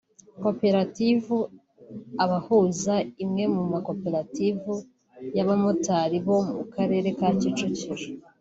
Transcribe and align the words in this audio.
Koperative 0.43 1.33
Abahuza 2.23 2.93
imwe 3.23 3.43
mu 3.55 3.63
makoperative 3.73 4.69
y’abamotari 5.35 6.17
bo 6.25 6.37
mu 6.51 6.63
karere 6.73 7.07
ka 7.19 7.29
Kicukiro 7.39 8.05